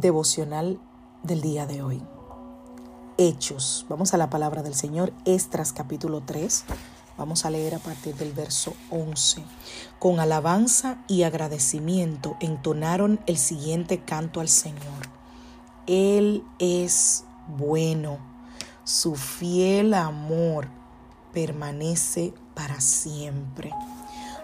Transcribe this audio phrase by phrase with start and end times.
[0.00, 0.80] Devocional
[1.22, 2.02] del día de hoy.
[3.16, 3.86] Hechos.
[3.88, 6.64] Vamos a la palabra del Señor, Estras capítulo 3.
[7.16, 9.44] Vamos a leer a partir del verso 11.
[10.00, 14.82] Con alabanza y agradecimiento entonaron el siguiente canto al Señor.
[15.86, 17.22] Él es
[17.56, 18.18] bueno,
[18.82, 20.66] su fiel amor
[21.32, 23.70] permanece para siempre.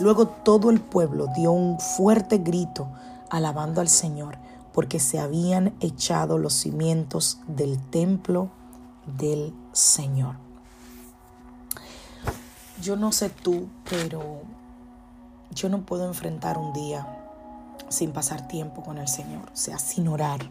[0.00, 2.88] Luego todo el pueblo dio un fuerte grito
[3.28, 4.38] alabando al Señor
[4.74, 8.50] porque se habían echado los cimientos del templo
[9.06, 10.34] del Señor.
[12.82, 14.42] Yo no sé tú, pero
[15.52, 17.06] yo no puedo enfrentar un día
[17.88, 20.50] sin pasar tiempo con el Señor, o sea, sin orar.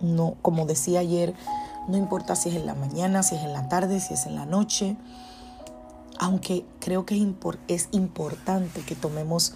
[0.00, 1.34] No, como decía ayer,
[1.86, 4.34] no importa si es en la mañana, si es en la tarde, si es en
[4.34, 4.96] la noche,
[6.18, 7.24] aunque creo que
[7.68, 9.54] es importante que tomemos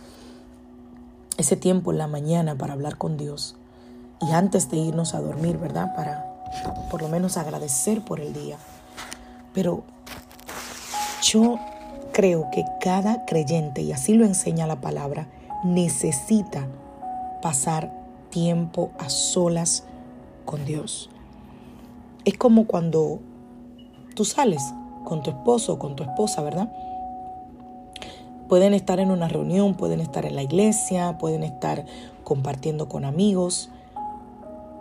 [1.37, 3.58] ese tiempo en la mañana para hablar con Dios
[4.21, 5.95] y antes de irnos a dormir, ¿verdad?
[5.95, 6.29] Para
[6.91, 8.57] por lo menos agradecer por el día.
[9.53, 9.83] Pero
[11.23, 11.59] yo
[12.13, 15.29] creo que cada creyente, y así lo enseña la palabra,
[15.65, 16.67] necesita
[17.43, 17.93] pasar
[18.31, 19.85] tiempo a solas
[20.45, 21.11] con Dios.
[22.25, 23.21] Es como cuando
[24.15, 24.63] tú sales
[25.05, 26.73] con tu esposo o con tu esposa, ¿verdad?
[28.49, 31.85] Pueden estar en una reunión, pueden estar en la iglesia, pueden estar
[32.25, 33.71] compartiendo con amigos,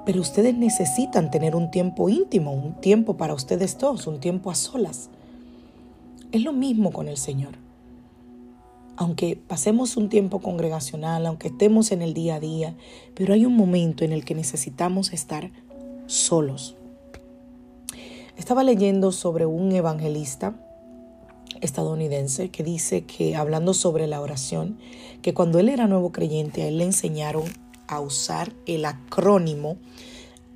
[0.07, 4.55] pero ustedes necesitan tener un tiempo íntimo, un tiempo para ustedes dos, un tiempo a
[4.55, 5.09] solas.
[6.31, 7.55] Es lo mismo con el Señor.
[8.95, 12.73] Aunque pasemos un tiempo congregacional, aunque estemos en el día a día,
[13.15, 15.51] pero hay un momento en el que necesitamos estar
[16.05, 16.77] solos.
[18.37, 20.55] Estaba leyendo sobre un evangelista
[21.59, 24.77] estadounidense que dice que, hablando sobre la oración,
[25.21, 27.43] que cuando él era nuevo creyente, a él le enseñaron
[27.87, 29.77] a usar el acrónimo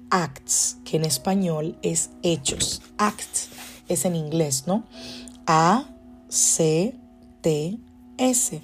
[0.09, 2.81] ACTS, que en español es hechos.
[2.97, 3.49] ACTS
[3.87, 4.83] es en inglés, ¿no?
[5.47, 5.85] A,
[6.29, 6.95] C,
[7.41, 7.77] T,
[8.17, 8.61] S.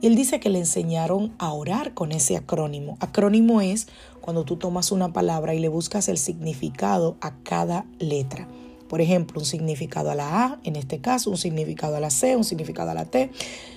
[0.00, 2.96] Y él dice que le enseñaron a orar con ese acrónimo.
[3.00, 3.88] Acrónimo es
[4.20, 8.48] cuando tú tomas una palabra y le buscas el significado a cada letra.
[8.88, 12.36] Por ejemplo, un significado a la A, en este caso, un significado a la C,
[12.36, 13.30] un significado a la T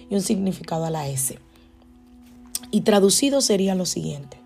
[0.10, 1.38] y un significado a la S.
[2.74, 4.38] Y traducido sería lo siguiente.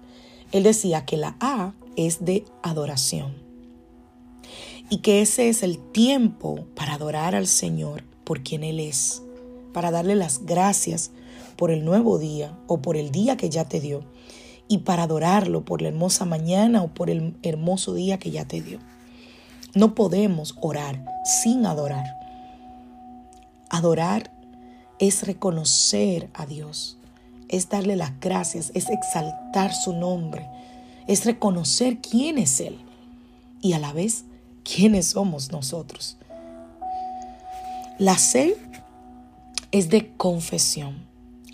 [0.51, 3.33] Él decía que la A es de adoración
[4.89, 9.23] y que ese es el tiempo para adorar al Señor por quien Él es,
[9.71, 11.11] para darle las gracias
[11.55, 14.03] por el nuevo día o por el día que ya te dio
[14.67, 18.61] y para adorarlo por la hermosa mañana o por el hermoso día que ya te
[18.61, 18.79] dio.
[19.73, 22.05] No podemos orar sin adorar.
[23.69, 24.33] Adorar
[24.99, 26.96] es reconocer a Dios,
[27.49, 30.47] es darle las gracias, es exaltar su nombre,
[31.07, 32.77] es reconocer quién es Él
[33.61, 34.25] y a la vez
[34.63, 36.17] quiénes somos nosotros.
[37.99, 38.55] La C
[39.71, 41.05] es de confesión.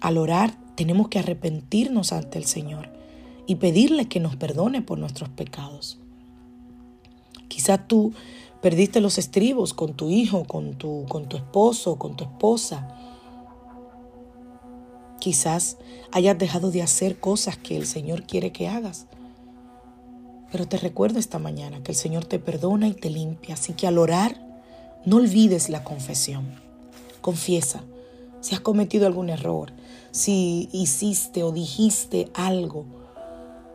[0.01, 2.89] Al orar tenemos que arrepentirnos ante el Señor
[3.47, 5.99] y pedirle que nos perdone por nuestros pecados.
[7.47, 8.13] Quizá tú
[8.61, 12.95] perdiste los estribos con tu hijo, con tu, con tu esposo, con tu esposa.
[15.23, 15.78] Quizás
[16.11, 19.06] hayas dejado de hacer cosas que el Señor quiere que hagas.
[20.51, 23.88] Pero te recuerdo esta mañana que el Señor te perdona y te limpia, así que
[23.88, 24.36] al orar,
[25.06, 26.59] no olvides la confesión.
[27.21, 27.86] Confiesa
[28.42, 29.71] si has cometido algún error,
[30.12, 32.83] si hiciste o dijiste algo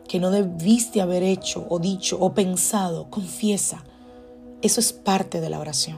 [0.07, 3.83] que no debiste haber hecho o dicho o pensado, confiesa.
[4.61, 5.97] Eso es parte de la oración.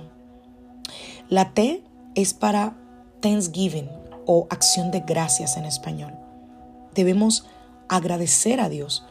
[1.28, 1.84] La T
[2.16, 2.78] es para
[3.20, 6.14] Thanksgiving o acción de gracias en español.
[6.94, 7.46] Debemos
[7.88, 9.06] agradecer a Dios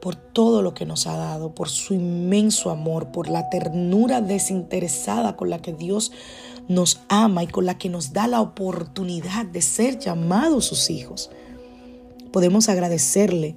[0.00, 5.34] por todo lo que nos ha dado, por su inmenso amor, por la ternura desinteresada
[5.34, 6.12] con la que Dios
[6.68, 11.30] nos ama y con la que nos da la oportunidad de ser llamados sus hijos.
[12.32, 13.56] Podemos agradecerle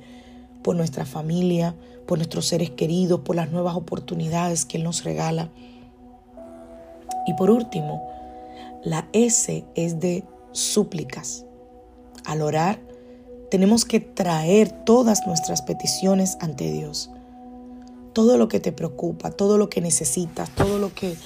[0.64, 5.50] por nuestra familia, por nuestros seres queridos, por las nuevas oportunidades que Él nos regala.
[7.26, 8.02] Y por último,
[8.84, 10.24] la S es de
[10.58, 11.46] súplicas.
[12.26, 12.80] Al orar,
[13.50, 17.10] tenemos que traer todas nuestras peticiones ante Dios.
[18.14, 21.18] Todo lo que te preocupa, todo lo que necesitas, todo lo que eh,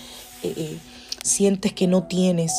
[0.44, 0.78] eh,
[1.24, 2.54] sientes que no tienes,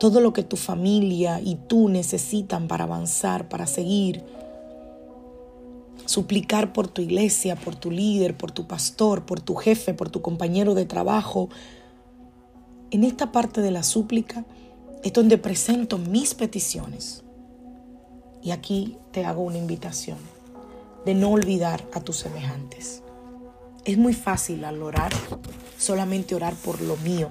[0.00, 4.24] todo lo que tu familia y tú necesitan para avanzar, para seguir.
[6.04, 10.20] Suplicar por tu iglesia, por tu líder, por tu pastor, por tu jefe, por tu
[10.20, 11.48] compañero de trabajo.
[12.90, 14.44] En esta parte de la súplica
[15.04, 17.22] es donde presento mis peticiones.
[18.42, 20.16] Y aquí te hago una invitación
[21.04, 23.02] de no olvidar a tus semejantes.
[23.84, 25.12] Es muy fácil al orar,
[25.76, 27.28] solamente orar por lo mío,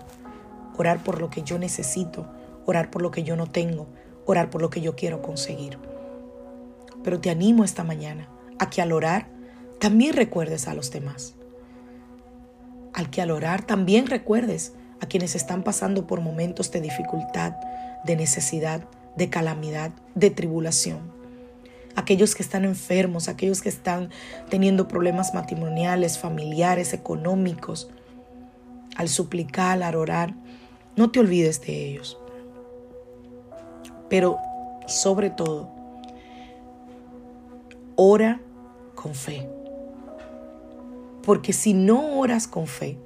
[0.77, 2.27] orar por lo que yo necesito,
[2.67, 3.87] orar por lo que yo no tengo,
[4.27, 5.79] orar por lo que yo quiero conseguir.
[7.03, 8.29] Pero te animo esta mañana
[8.59, 9.29] a que al orar
[9.79, 11.33] también recuerdes a los demás.
[12.93, 14.73] Al que al orar también recuerdes
[15.03, 17.57] a quienes están pasando por momentos de dificultad,
[18.05, 18.85] de necesidad,
[19.17, 21.11] de calamidad, de tribulación.
[21.97, 24.11] Aquellos que están enfermos, aquellos que están
[24.50, 27.89] teniendo problemas matrimoniales, familiares, económicos.
[28.95, 30.35] Al suplicar, al orar,
[30.95, 32.17] no te olvides de ellos.
[34.09, 34.38] Pero
[34.88, 35.69] sobre todo,
[37.97, 38.39] ora
[38.95, 39.50] con fe.
[41.23, 42.97] Porque si no oras con fe,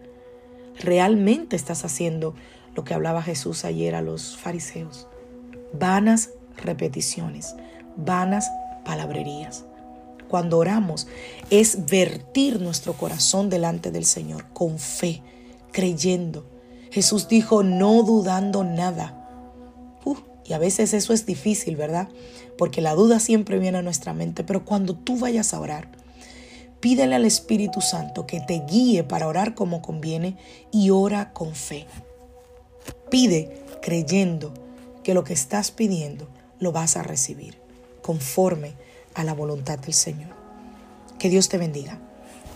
[0.80, 2.36] realmente estás haciendo
[2.76, 5.08] lo que hablaba Jesús ayer a los fariseos.
[5.74, 7.56] Vanas repeticiones,
[7.96, 8.50] vanas
[8.86, 9.66] palabrerías.
[10.28, 11.08] Cuando oramos
[11.50, 15.22] es vertir nuestro corazón delante del Señor con fe,
[15.72, 16.46] creyendo.
[16.92, 19.18] Jesús dijo, no dudando nada,
[20.48, 22.08] y a veces eso es difícil, ¿verdad?
[22.58, 24.44] Porque la duda siempre viene a nuestra mente.
[24.44, 25.90] Pero cuando tú vayas a orar,
[26.80, 30.38] pídele al Espíritu Santo que te guíe para orar como conviene
[30.72, 31.86] y ora con fe.
[33.10, 34.54] Pide creyendo
[35.04, 36.28] que lo que estás pidiendo
[36.60, 37.58] lo vas a recibir
[38.02, 38.74] conforme
[39.14, 40.30] a la voluntad del Señor.
[41.20, 42.00] Que Dios te bendiga.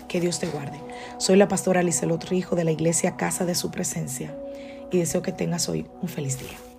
[0.07, 0.79] Que Dios te guarde.
[1.17, 4.35] Soy la pastora Lizelot Rijo de la iglesia Casa de Su Presencia
[4.91, 6.70] y deseo que tengas hoy un feliz día.